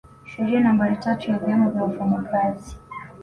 Sheria 0.25 0.59
nambari 0.59 0.95
tatu 0.95 1.31
ya 1.31 1.39
vyama 1.39 1.69
vya 1.69 1.83
wafanyakazi 1.83 2.75